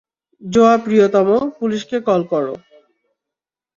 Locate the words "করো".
2.31-2.53